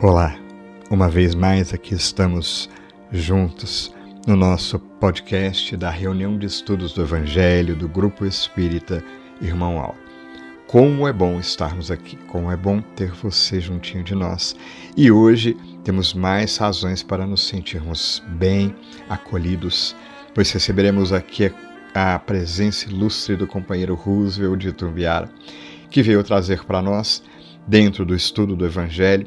[0.00, 0.38] Olá,
[0.92, 2.70] uma vez mais aqui estamos
[3.10, 3.92] juntos
[4.28, 9.02] no nosso podcast da reunião de estudos do Evangelho do Grupo Espírita
[9.40, 9.96] Irmão Al.
[10.68, 14.54] Como é bom estarmos aqui, como é bom ter você juntinho de nós.
[14.96, 18.72] E hoje temos mais razões para nos sentirmos bem
[19.08, 19.96] acolhidos,
[20.32, 21.52] pois receberemos aqui
[21.92, 25.28] a presença ilustre do companheiro Roosevelt de Tumbiara,
[25.90, 27.20] que veio trazer para nós,
[27.66, 29.26] dentro do estudo do Evangelho,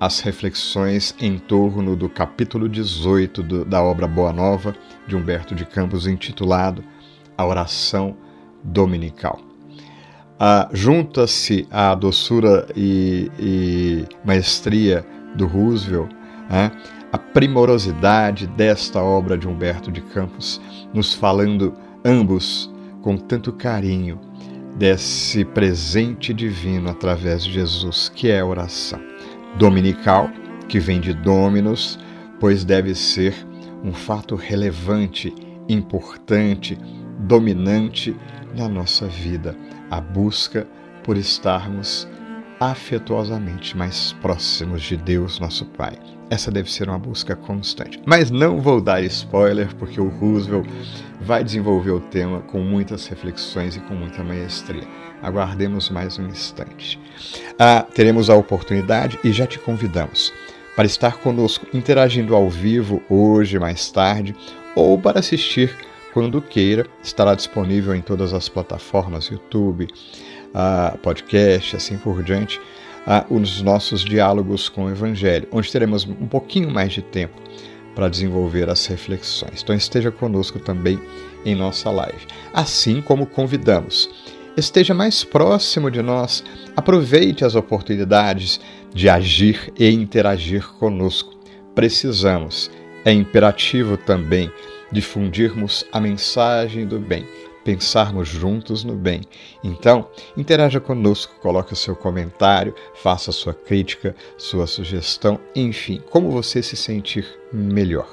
[0.00, 4.74] as reflexões em torno do capítulo 18 do, da obra Boa Nova
[5.06, 6.84] de Humberto de Campos, intitulado
[7.36, 8.16] A Oração
[8.62, 9.40] Dominical.
[10.38, 16.12] Ah, Junta-se à doçura e, e, maestria do Roosevelt
[16.48, 16.70] né,
[17.12, 20.60] a primorosidade desta obra de Humberto de Campos,
[20.94, 24.20] nos falando ambos com tanto carinho
[24.76, 29.00] desse presente divino através de Jesus, que é a oração
[29.56, 30.30] dominical,
[30.68, 31.98] que vem de Dominus,
[32.38, 33.34] pois deve ser
[33.82, 35.34] um fato relevante,
[35.68, 36.78] importante,
[37.20, 38.14] dominante
[38.56, 39.56] na nossa vida,
[39.90, 40.66] a busca
[41.02, 42.08] por estarmos
[42.60, 46.17] afetuosamente mais próximos de Deus, nosso Pai.
[46.30, 48.00] Essa deve ser uma busca constante.
[48.04, 50.66] Mas não vou dar spoiler, porque o Roosevelt
[51.20, 54.86] vai desenvolver o tema com muitas reflexões e com muita maestria.
[55.22, 57.00] Aguardemos mais um instante.
[57.58, 60.32] Ah, teremos a oportunidade e já te convidamos
[60.76, 64.36] para estar conosco interagindo ao vivo hoje, mais tarde,
[64.76, 65.74] ou para assistir
[66.12, 66.86] quando queira.
[67.02, 69.88] Estará disponível em todas as plataformas, YouTube,
[70.54, 72.60] ah, podcast, assim por diante,
[73.10, 77.40] ah, os nossos diálogos com o Evangelho, onde teremos um pouquinho mais de tempo
[77.94, 79.62] para desenvolver as reflexões.
[79.62, 81.00] Então esteja conosco também
[81.42, 82.26] em nossa live.
[82.52, 84.10] Assim como convidamos
[84.58, 86.44] esteja mais próximo de nós,
[86.76, 88.60] aproveite as oportunidades
[88.92, 91.34] de agir e interagir conosco.
[91.74, 92.70] Precisamos,
[93.04, 94.50] é imperativo também,
[94.90, 97.24] difundirmos a mensagem do bem,
[97.68, 99.20] pensarmos juntos no bem.
[99.62, 106.62] Então, interaja conosco, coloque o seu comentário, faça sua crítica, sua sugestão, enfim, como você
[106.62, 108.08] se sentir melhor.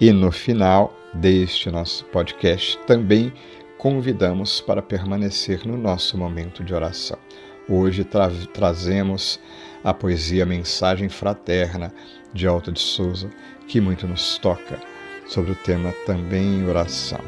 [0.00, 3.32] E no final deste nosso podcast também
[3.78, 7.18] convidamos para permanecer no nosso momento de oração.
[7.68, 9.38] Hoje tra trazemos
[9.84, 11.94] a poesia Mensagem Fraterna
[12.34, 13.30] de Alta de Souza,
[13.68, 14.80] que muito nos toca
[15.28, 17.20] sobre o tema também oração.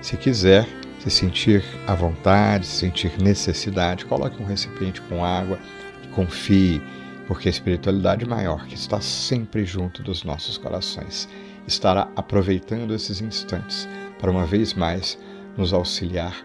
[0.00, 0.68] Se quiser
[1.00, 5.58] se sentir à vontade, se sentir necessidade, coloque um recipiente com água
[6.04, 6.82] e confie,
[7.26, 11.28] porque a espiritualidade maior que está sempre junto dos nossos corações
[11.66, 13.88] estará aproveitando esses instantes
[14.18, 15.18] para uma vez mais
[15.56, 16.36] nos auxiliar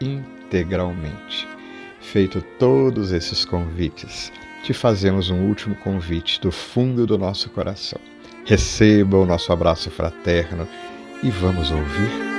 [0.00, 1.46] integralmente.
[2.00, 4.32] Feito todos esses convites,
[4.64, 8.00] te fazemos um último convite do fundo do nosso coração.
[8.44, 10.66] Receba o nosso abraço fraterno
[11.22, 12.31] e vamos ouvir.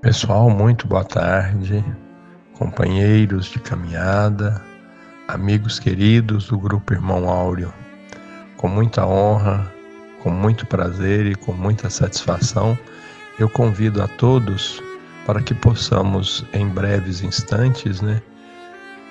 [0.00, 1.84] Pessoal, muito boa tarde,
[2.56, 4.62] companheiros de caminhada,
[5.26, 7.74] amigos queridos do Grupo Irmão Áureo.
[8.58, 9.68] Com muita honra,
[10.22, 12.78] com muito prazer e com muita satisfação,
[13.40, 14.80] eu convido a todos
[15.26, 18.22] para que possamos, em breves instantes, né,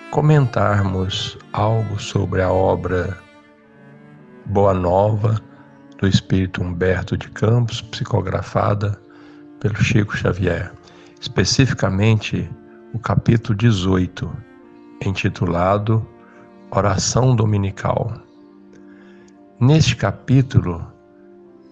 [0.09, 3.17] comentarmos algo sobre a obra
[4.45, 5.37] Boa Nova
[5.97, 8.97] do Espírito Humberto de Campos, psicografada
[9.59, 10.76] pelo Chico Xavier
[11.19, 12.49] especificamente
[12.93, 14.31] o capítulo 18,
[15.05, 16.07] intitulado
[16.71, 18.13] Oração Dominical.
[19.59, 20.85] Neste capítulo,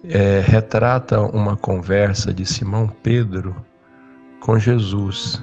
[0.04, 3.56] é, retrata uma conversa de Simão Pedro
[4.40, 5.42] com Jesus.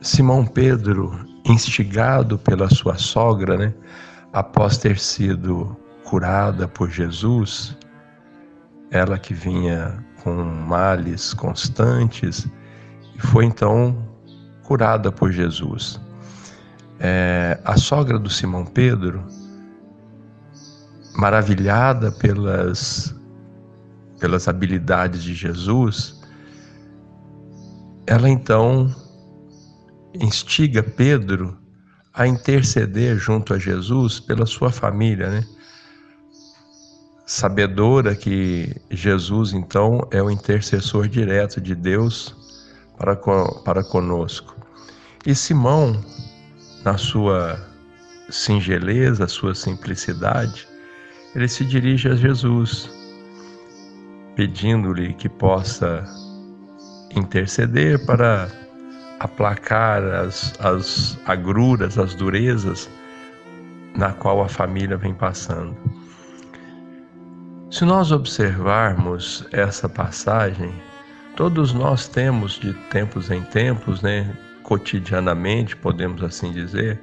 [0.00, 3.74] Simão Pedro, instigado pela sua sogra, né,
[4.32, 7.76] após ter sido curada por Jesus,
[8.90, 12.48] ela que vinha com males constantes
[13.14, 13.96] e foi então
[14.64, 16.00] curada por Jesus.
[16.98, 19.24] É, a sogra do Simão Pedro,
[21.16, 23.14] maravilhada pelas,
[24.18, 26.20] pelas habilidades de Jesus,
[28.04, 28.92] ela então
[30.12, 31.56] instiga Pedro
[32.12, 35.44] a interceder junto a Jesus pela sua família, né?
[37.26, 42.34] Sabedora que Jesus, então, é o intercessor direto de Deus
[42.96, 44.56] para, para conosco.
[45.26, 46.00] E Simão,
[46.84, 47.58] na sua
[48.30, 50.68] singeleza, sua simplicidade,
[51.34, 52.88] ele se dirige a Jesus,
[54.36, 56.04] pedindo-lhe que possa
[57.10, 58.48] interceder para
[59.18, 62.88] aplacar as, as agruras, as durezas
[63.96, 65.95] na qual a família vem passando.
[67.68, 70.72] Se nós observarmos essa passagem,
[71.34, 77.00] todos nós temos de tempos em tempos, né, cotidianamente, podemos assim dizer,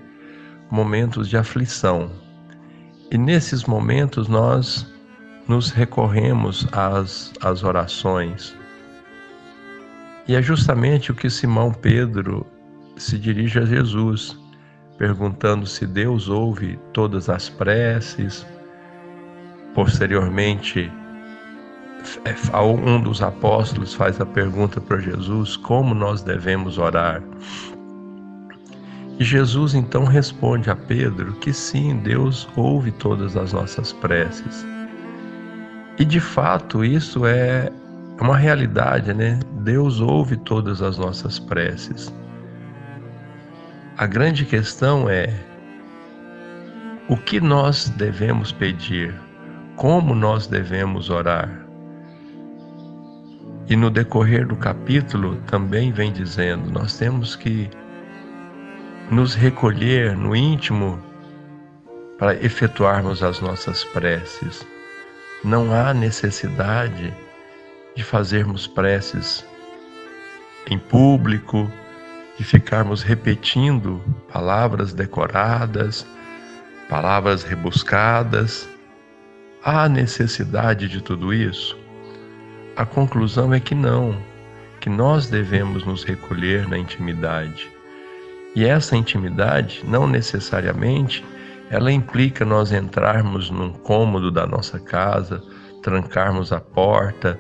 [0.71, 2.09] momentos de aflição.
[3.11, 4.87] E nesses momentos nós
[5.49, 8.55] nos recorremos às, às orações.
[10.27, 12.47] E é justamente o que Simão Pedro
[12.95, 14.39] se dirige a Jesus,
[14.97, 18.45] perguntando se Deus ouve todas as preces.
[19.73, 20.91] Posteriormente,
[22.25, 27.21] é, um dos apóstolos faz a pergunta para Jesus: como nós devemos orar?
[29.19, 34.65] E Jesus então responde a Pedro que sim, Deus ouve todas as nossas preces.
[35.99, 37.71] E de fato isso é
[38.19, 39.39] uma realidade, né?
[39.61, 42.13] Deus ouve todas as nossas preces.
[43.97, 45.31] A grande questão é
[47.07, 49.13] o que nós devemos pedir,
[49.75, 51.49] como nós devemos orar.
[53.67, 57.69] E no decorrer do capítulo também vem dizendo: nós temos que
[59.09, 60.99] nos recolher no íntimo
[62.17, 64.65] para efetuarmos as nossas preces.
[65.43, 67.13] Não há necessidade
[67.95, 69.45] de fazermos preces
[70.69, 71.69] em público,
[72.37, 76.05] de ficarmos repetindo palavras decoradas,
[76.89, 78.67] palavras rebuscadas.
[79.65, 81.77] Há necessidade de tudo isso?
[82.75, 84.13] A conclusão é que não,
[84.81, 87.71] que nós devemos nos recolher na intimidade.
[88.53, 91.23] E essa intimidade, não necessariamente,
[91.69, 95.41] ela implica nós entrarmos num cômodo da nossa casa,
[95.81, 97.39] trancarmos a porta.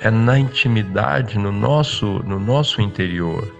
[0.00, 3.54] É na intimidade, no nosso, no nosso interior,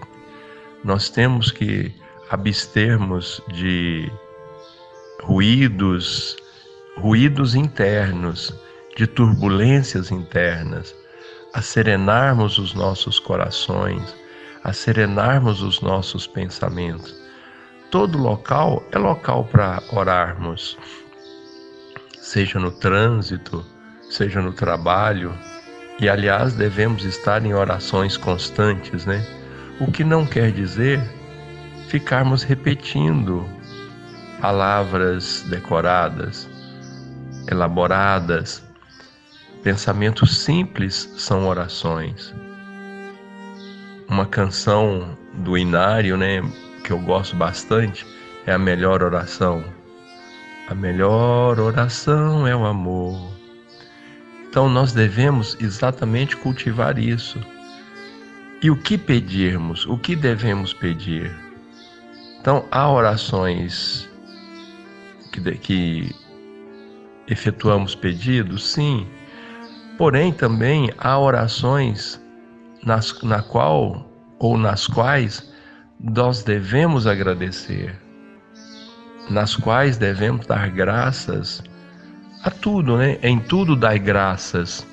[0.83, 1.93] nós temos que
[2.31, 4.11] abstermos de
[5.21, 6.35] ruídos,
[6.97, 8.53] ruídos internos,
[8.95, 10.95] de turbulências internas,
[11.53, 14.15] a serenarmos os nossos corações,
[14.63, 17.15] a serenarmos os nossos pensamentos.
[17.89, 20.77] Todo local é local para orarmos,
[22.19, 23.65] seja no trânsito,
[24.09, 25.33] seja no trabalho,
[25.99, 29.25] e aliás devemos estar em orações constantes, né?
[29.79, 31.01] O que não quer dizer
[31.87, 33.47] ficarmos repetindo
[34.41, 36.49] palavras decoradas,
[37.47, 38.63] elaboradas.
[39.63, 42.33] Pensamentos simples são orações.
[44.07, 46.41] Uma canção do Inário, né,
[46.83, 48.05] que eu gosto bastante,
[48.45, 49.63] é a melhor oração.
[50.69, 53.31] A melhor oração é o amor.
[54.49, 57.39] Então nós devemos exatamente cultivar isso
[58.63, 59.85] e o que pedirmos?
[59.85, 61.29] O que devemos pedir?
[62.39, 64.09] Então, há orações
[65.33, 66.15] que, que
[67.27, 69.07] efetuamos pedidos, sim.
[69.97, 72.21] Porém, também há orações
[72.83, 75.51] nas, na qual ou nas quais
[75.99, 77.95] nós devemos agradecer,
[79.29, 81.63] nas quais devemos dar graças
[82.43, 83.17] a tudo, né?
[83.23, 84.85] Em tudo dai graças,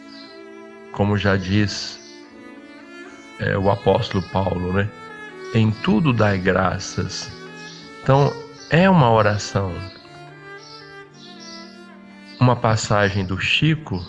[0.93, 1.99] como já diz
[3.41, 4.89] é, o apóstolo Paulo, né?
[5.55, 7.31] Em tudo dai graças.
[8.03, 8.33] Então,
[8.71, 9.75] é uma oração.
[12.40, 14.02] Uma passagem do Chico,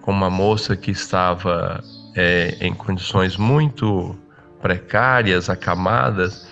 [0.00, 1.82] com uma moça que estava
[2.16, 4.18] é, em condições muito
[4.60, 6.46] precárias, acamadas,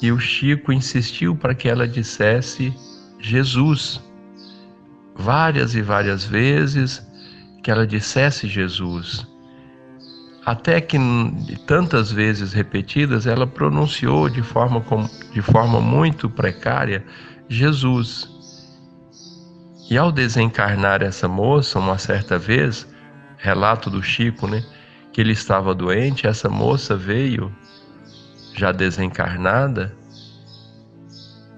[0.00, 2.74] e o Chico insistiu para que ela dissesse
[3.20, 4.00] Jesus.
[5.14, 7.06] Várias e várias vezes
[7.62, 9.26] que ela dissesse Jesus
[10.46, 10.96] até que
[11.66, 14.80] tantas vezes repetidas ela pronunciou de forma,
[15.32, 17.04] de forma muito precária
[17.48, 18.35] Jesus.
[19.88, 22.86] E ao desencarnar essa moça, uma certa vez,
[23.36, 24.64] relato do Chico, né,
[25.12, 27.54] que ele estava doente, essa moça veio,
[28.54, 29.96] já desencarnada,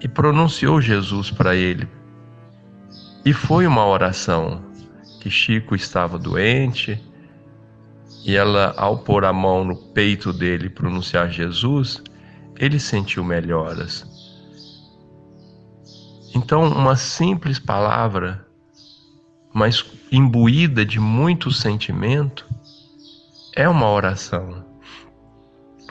[0.01, 1.89] e pronunciou Jesus para ele.
[3.25, 4.63] E foi uma oração
[5.21, 7.03] que Chico estava doente,
[8.25, 12.03] e ela, ao pôr a mão no peito dele e pronunciar Jesus,
[12.59, 14.08] ele sentiu melhoras.
[16.39, 18.47] Então, uma simples palavra,
[19.53, 22.47] mas imbuída de muito sentimento,
[23.57, 24.65] é uma oração.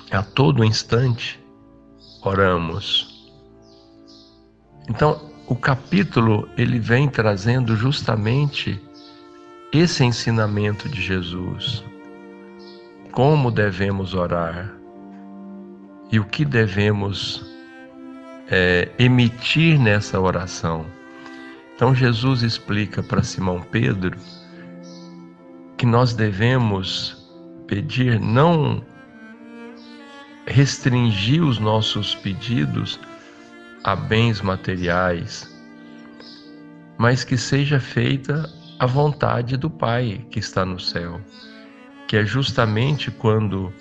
[0.10, 1.38] A todo instante,
[2.22, 3.30] oramos.
[4.88, 8.82] Então, o capítulo ele vem trazendo justamente
[9.74, 11.84] esse ensinamento de Jesus.
[13.12, 14.74] Como devemos orar
[16.10, 17.57] e o que devemos
[18.50, 20.86] é, emitir nessa oração.
[21.76, 24.18] Então, Jesus explica para Simão Pedro
[25.78, 27.16] que nós devemos
[27.68, 28.84] pedir não
[30.48, 33.00] restringir os nossos pedidos
[33.84, 35.48] a bens materiais,
[36.98, 38.50] mas que seja feita
[38.80, 41.22] a vontade do Pai que está no céu,
[42.08, 43.72] que é justamente quando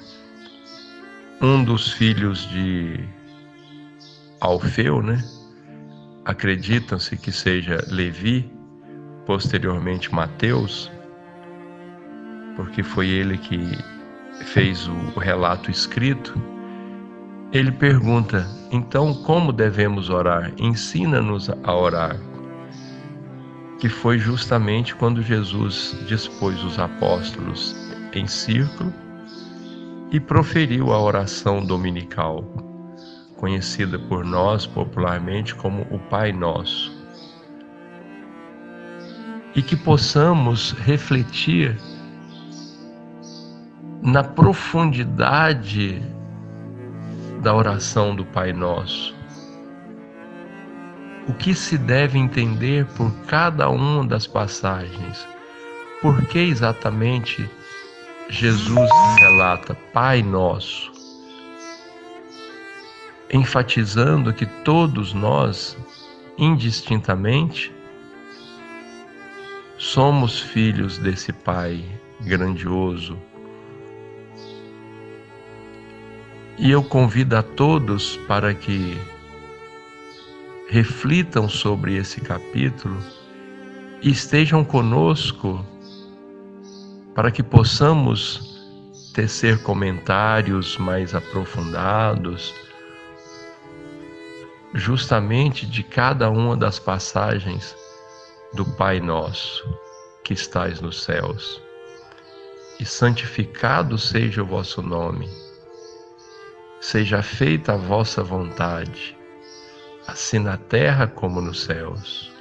[1.40, 3.00] um dos filhos de
[4.46, 5.22] Alfeu, né?
[6.24, 8.50] Acreditam-se que seja Levi,
[9.24, 10.90] posteriormente Mateus,
[12.56, 13.58] porque foi ele que
[14.44, 16.34] fez o relato escrito
[17.52, 20.52] ele pergunta: então como devemos orar?
[20.58, 22.16] Ensina-nos a orar.
[23.78, 27.76] Que foi justamente quando Jesus dispôs os apóstolos
[28.12, 28.92] em círculo
[30.10, 32.44] e proferiu a oração dominical,
[33.36, 36.94] conhecida por nós popularmente como o Pai Nosso.
[39.54, 41.76] E que possamos refletir
[44.02, 46.02] na profundidade
[47.42, 49.14] da oração do Pai Nosso.
[51.28, 55.26] O que se deve entender por cada uma das passagens?
[56.00, 57.48] Por que exatamente
[58.28, 60.95] Jesus relata Pai Nosso?
[63.30, 65.76] Enfatizando que todos nós,
[66.38, 67.73] indistintamente,
[69.78, 71.85] somos filhos desse Pai
[72.21, 73.18] grandioso,
[76.59, 78.99] E eu convido a todos para que
[80.71, 82.99] reflitam sobre esse capítulo
[84.00, 85.64] e estejam conosco
[87.14, 88.59] para que possamos
[89.12, 92.54] tecer comentários mais aprofundados,
[94.76, 97.76] justamente de cada uma das passagens
[98.54, 99.64] do Pai Nosso
[100.23, 101.61] que estais nos céus.
[102.78, 105.28] E santificado seja o vosso nome
[106.80, 109.18] Seja feita a vossa vontade,
[110.06, 112.33] assim na terra como nos céus.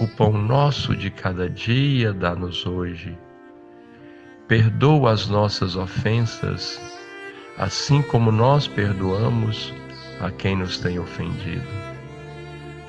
[0.00, 3.16] O pão nosso de cada dia dá-nos hoje.
[4.48, 6.80] Perdoa as nossas ofensas,
[7.56, 9.72] assim como nós perdoamos
[10.20, 11.66] a quem nos tem ofendido.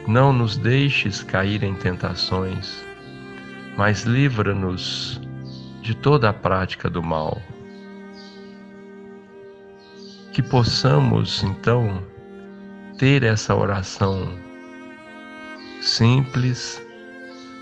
[0.07, 2.83] Não nos deixes cair em tentações,
[3.77, 5.21] mas livra-nos
[5.81, 7.41] de toda a prática do mal
[10.33, 12.01] que possamos então
[12.97, 14.35] ter essa oração
[15.79, 16.83] simples,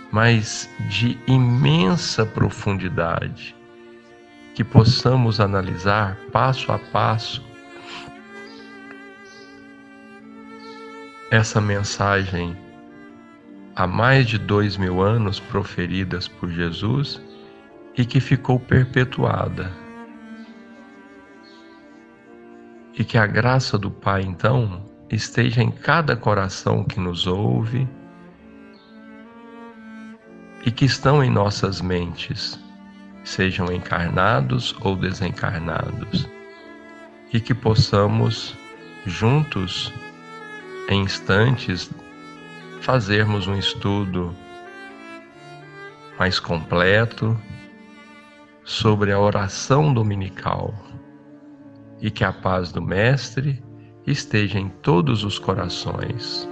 [0.09, 3.53] mas de imensa profundidade,
[4.55, 7.43] que possamos analisar passo a passo
[11.31, 12.57] essa mensagem
[13.73, 17.21] há mais de dois mil anos proferidas por Jesus
[17.97, 19.71] e que ficou perpetuada.
[22.93, 27.87] E que a graça do Pai, então, esteja em cada coração que nos ouve
[30.65, 32.59] e que estão em nossas mentes,
[33.23, 36.29] sejam encarnados ou desencarnados,
[37.31, 38.53] e que possamos,
[39.05, 39.93] juntos,
[40.91, 41.89] em instantes,
[42.81, 44.35] fazermos um estudo
[46.19, 47.39] mais completo
[48.63, 50.73] sobre a oração dominical
[52.01, 53.63] e que a paz do Mestre
[54.05, 56.47] esteja em todos os corações.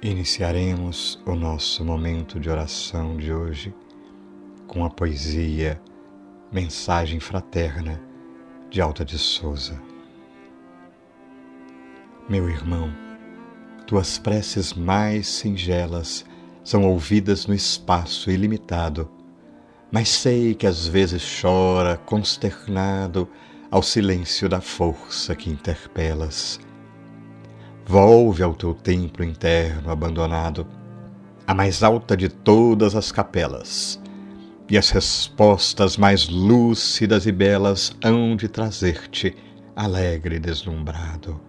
[0.00, 3.74] Iniciaremos o nosso momento de oração de hoje
[4.66, 5.80] com a poesia
[6.50, 8.00] Mensagem Fraterna
[8.70, 9.93] de Alta de Souza.
[12.28, 12.90] Meu irmão,
[13.86, 16.24] tuas preces mais singelas
[16.62, 19.10] são ouvidas no espaço ilimitado
[19.94, 23.28] mas sei que às vezes chora consternado
[23.70, 26.58] ao silêncio da força que interpelas.
[27.86, 30.66] Volve ao teu templo interno abandonado,
[31.46, 34.00] a mais alta de todas as capelas,
[34.68, 39.36] e as respostas mais lúcidas e belas hão de trazer-te
[39.76, 41.40] alegre e deslumbrado.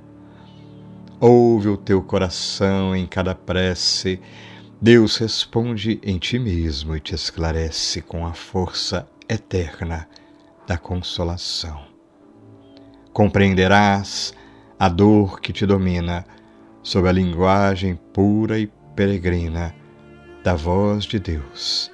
[1.20, 4.20] Ouve o teu coração em cada prece,
[4.82, 10.08] Deus responde em ti mesmo e te esclarece com a força eterna
[10.68, 11.86] da consolação.
[13.14, 14.34] Compreenderás
[14.78, 16.26] a dor que te domina,
[16.84, 19.74] sob a linguagem pura e peregrina
[20.44, 21.90] da voz de Deus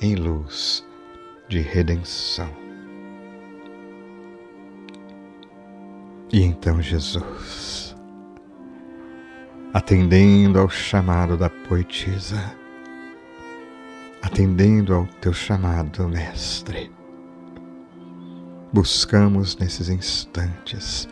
[0.00, 0.84] em luz
[1.48, 2.50] de redenção.
[6.32, 7.85] E então Jesus,
[9.72, 12.54] atendendo ao chamado da poetisa,
[14.22, 16.90] atendendo ao teu chamado, Mestre,
[18.72, 21.08] buscamos nesses instantes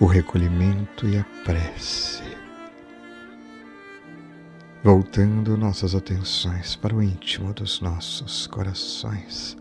[0.00, 2.22] o recolhimento e a prece,
[4.82, 9.56] voltando nossas atenções para o íntimo dos nossos corações.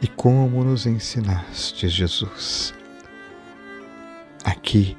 [0.00, 2.74] E como nos ensinaste, Jesus,
[4.44, 4.96] aqui,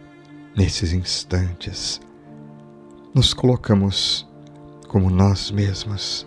[0.55, 1.99] nesses instantes,
[3.13, 4.27] nos colocamos
[4.87, 6.25] como nós mesmos,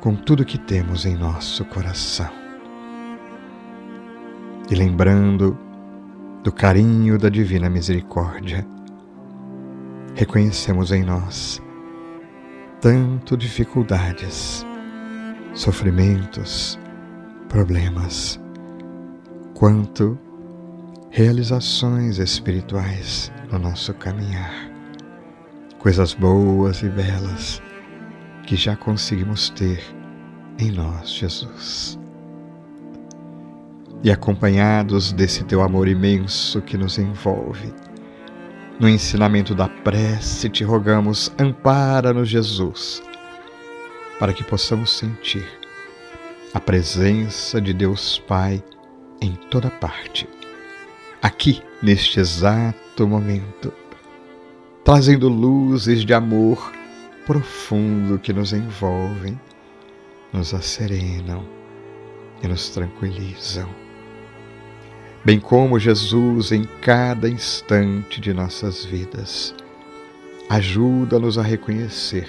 [0.00, 2.30] com tudo que temos em nosso coração.
[4.70, 5.58] E lembrando
[6.42, 8.66] do carinho da Divina Misericórdia,
[10.14, 11.60] reconhecemos em nós
[12.80, 14.64] tanto dificuldades,
[15.52, 16.78] sofrimentos,
[17.46, 18.40] problemas,
[19.52, 20.18] quanto
[21.10, 24.70] realizações espirituais no nosso caminhar,
[25.78, 27.60] coisas boas e belas
[28.46, 29.82] que já conseguimos ter
[30.58, 32.00] em nós, Jesus
[34.02, 37.72] e acompanhados desse teu amor imenso que nos envolve.
[38.78, 43.02] No ensinamento da prece, te rogamos, ampara-nos, Jesus,
[44.18, 45.46] para que possamos sentir
[46.54, 48.62] a presença de Deus Pai
[49.20, 50.26] em toda parte,
[51.22, 53.72] aqui neste exato momento,
[54.84, 56.72] trazendo luzes de amor
[57.26, 59.40] profundo que nos envolvem,
[60.32, 61.44] nos asserenam
[62.42, 63.68] e nos tranquilizam
[65.24, 69.54] bem como Jesus em cada instante de nossas vidas.
[70.48, 72.28] Ajuda-nos a reconhecer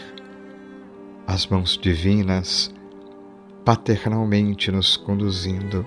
[1.26, 2.74] as mãos divinas
[3.64, 5.86] paternalmente nos conduzindo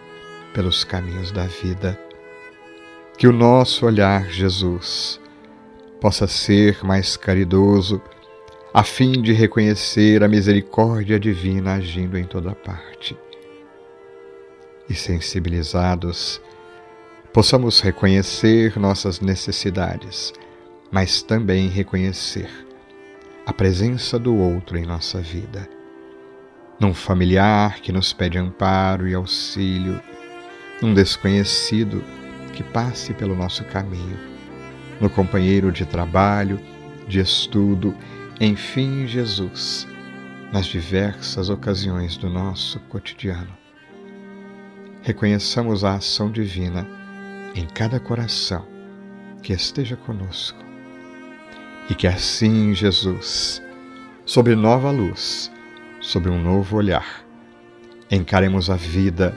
[0.54, 1.98] pelos caminhos da vida.
[3.16, 5.20] Que o nosso olhar, Jesus,
[6.00, 8.03] possa ser mais caridoso,
[8.72, 13.16] a fim de reconhecer a misericórdia divina agindo em toda parte.
[14.88, 16.42] E sensibilizados
[17.33, 20.33] possamos reconhecer nossas necessidades,
[20.90, 22.50] mas também reconhecer
[23.46, 25.68] a presença do outro em nossa vida.
[26.81, 30.00] Num familiar que nos pede amparo e auxílio,
[30.83, 32.03] num desconhecido
[32.54, 34.18] que passe pelo nosso caminho,
[35.00, 36.60] no companheiro de trabalho,
[37.06, 37.94] de estudo,
[38.40, 39.86] enfim, Jesus,
[40.52, 43.52] nas diversas ocasiões do nosso cotidiano.
[45.02, 46.86] Reconheçamos a ação divina
[47.54, 48.66] em cada coração
[49.42, 50.58] que esteja conosco.
[51.90, 53.62] E que assim, Jesus,
[54.24, 55.52] sobre nova luz,
[56.00, 57.24] sobre um novo olhar,
[58.10, 59.36] encaremos a vida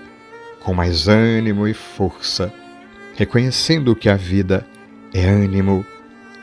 [0.62, 2.54] com mais ânimo e força,
[3.18, 4.66] reconhecendo que a vida
[5.12, 5.84] é ânimo,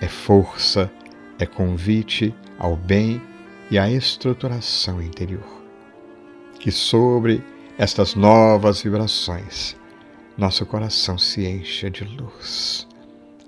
[0.00, 0.90] é força,
[1.38, 3.22] é convite ao bem
[3.70, 5.62] e à estruturação interior.
[6.58, 7.42] Que sobre
[7.78, 9.76] estas novas vibrações
[10.37, 12.88] nosso coração se encha de luz,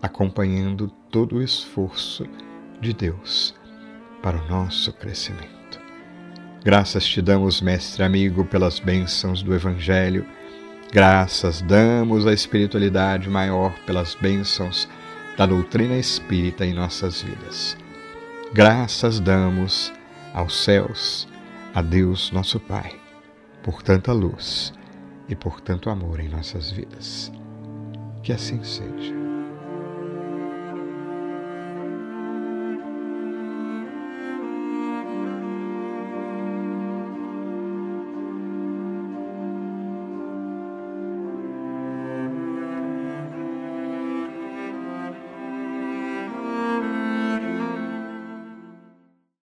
[0.01, 2.25] acompanhando todo o esforço
[2.81, 3.57] de Deus
[4.23, 5.81] para o nosso crescimento.
[6.65, 10.25] Graças te damos, Mestre amigo, pelas bênçãos do Evangelho.
[10.93, 14.89] Graças damos à espiritualidade maior pelas bênçãos
[15.37, 17.77] da doutrina espírita em nossas vidas.
[18.53, 19.93] Graças damos
[20.33, 21.29] aos céus,
[21.75, 22.95] a Deus nosso Pai,
[23.63, 24.73] por tanta luz
[25.29, 27.33] e por tanto amor em nossas vidas.
[28.23, 29.26] Que assim seja.